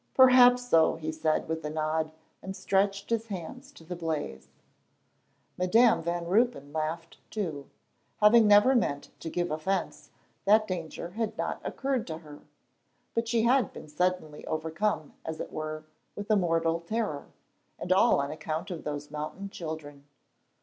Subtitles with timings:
[0.15, 2.09] "Perhaps so," he said, with a nod,
[2.41, 4.47] and stretched his hands to the blaze.
[5.59, 7.69] Madam Van Ruypen laughed too.
[8.19, 10.09] Having never meant to give offence,
[10.45, 12.39] that danger had not occurred to her.
[13.13, 15.83] But she had been suddenly overcome, as it were,
[16.15, 17.27] with a mortal terror,
[17.77, 20.07] and all on account of those mountain children.